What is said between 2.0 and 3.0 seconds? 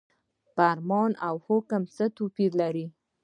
توپیر لري؟